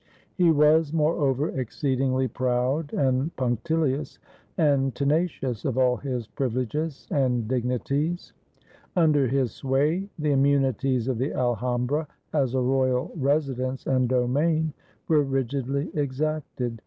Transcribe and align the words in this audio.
He 0.33 0.49
was, 0.49 0.91
moreover, 0.91 1.49
exceedingly 1.49 2.27
proud 2.27 2.91
and 2.91 3.35
punctilious, 3.35 4.17
and 4.57 4.95
tenacious 4.95 5.63
of 5.63 5.77
all 5.77 5.95
his 5.97 6.25
privileges 6.25 7.07
and 7.11 7.47
dignities. 7.47 8.33
Under 8.95 9.27
his 9.27 9.51
sway 9.51 10.09
the 10.17 10.31
immunities 10.31 11.07
of 11.07 11.19
the 11.19 11.31
Alhambra, 11.33 12.07
as 12.33 12.55
a 12.55 12.61
royal 12.61 13.11
residence 13.15 13.85
and 13.85 14.09
domain, 14.09 14.73
were 15.07 15.21
rigidly 15.21 15.91
exacted. 15.93 16.79